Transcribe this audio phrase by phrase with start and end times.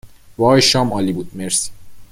[0.37, 1.71] وای شام عالی بود مرسی